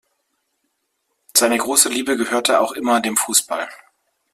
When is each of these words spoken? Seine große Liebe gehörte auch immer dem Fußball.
Seine 1.35 1.59
große 1.59 1.87
Liebe 1.89 2.17
gehörte 2.17 2.59
auch 2.59 2.71
immer 2.71 3.01
dem 3.01 3.15
Fußball. 3.15 3.69